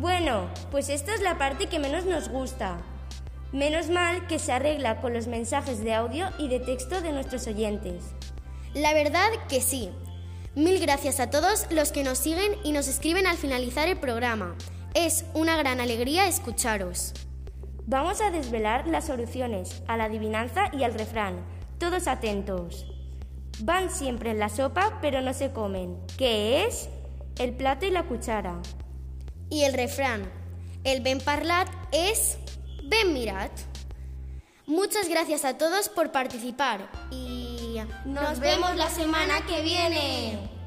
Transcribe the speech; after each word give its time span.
Bueno, 0.00 0.48
pues 0.70 0.88
esta 0.88 1.14
es 1.14 1.20
la 1.20 1.36
parte 1.36 1.66
que 1.66 1.78
menos 1.78 2.06
nos 2.06 2.30
gusta. 2.30 2.78
Menos 3.52 3.90
mal 3.90 4.26
que 4.28 4.38
se 4.38 4.50
arregla 4.50 4.98
con 5.02 5.12
los 5.12 5.26
mensajes 5.26 5.84
de 5.84 5.92
audio 5.92 6.30
y 6.38 6.48
de 6.48 6.58
texto 6.58 7.02
de 7.02 7.12
nuestros 7.12 7.46
oyentes. 7.46 8.04
La 8.72 8.94
verdad 8.94 9.28
que 9.50 9.60
sí. 9.60 9.90
Mil 10.54 10.80
gracias 10.80 11.20
a 11.20 11.28
todos 11.28 11.66
los 11.70 11.92
que 11.92 12.02
nos 12.02 12.16
siguen 12.16 12.52
y 12.64 12.72
nos 12.72 12.88
escriben 12.88 13.26
al 13.26 13.36
finalizar 13.36 13.88
el 13.88 13.98
programa. 13.98 14.56
Es 14.94 15.26
una 15.34 15.58
gran 15.58 15.80
alegría 15.80 16.28
escucharos. 16.28 17.12
Vamos 17.84 18.22
a 18.22 18.30
desvelar 18.30 18.88
las 18.88 19.04
soluciones 19.04 19.82
a 19.86 19.98
la 19.98 20.04
adivinanza 20.04 20.70
y 20.72 20.82
al 20.82 20.94
refrán. 20.94 21.44
Todos 21.76 22.08
atentos. 22.08 22.86
Van 23.64 23.90
siempre 23.90 24.30
en 24.30 24.38
la 24.38 24.48
sopa, 24.48 24.98
pero 25.02 25.20
no 25.20 25.34
se 25.34 25.52
comen. 25.52 25.98
¿Qué 26.16 26.64
es? 26.64 26.88
El 27.38 27.52
plato 27.52 27.84
y 27.84 27.90
la 27.90 28.04
cuchara. 28.04 28.62
Y 29.50 29.64
el 29.64 29.74
refrán, 29.74 30.30
el 30.84 31.00
ben 31.02 31.20
parlat 31.20 31.68
es 31.92 32.38
ben 32.84 33.12
mirat. 33.12 33.50
Muchas 34.66 35.08
gracias 35.08 35.44
a 35.44 35.58
todos 35.58 35.88
por 35.88 36.12
participar 36.12 36.88
y 37.10 37.78
nos 38.04 38.38
vemos 38.38 38.76
la 38.76 38.88
semana 38.88 39.44
que 39.46 39.62
viene. 39.62 40.59